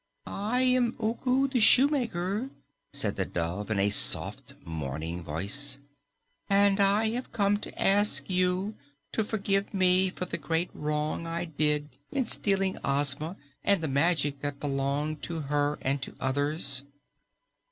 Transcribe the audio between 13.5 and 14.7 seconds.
and the magic that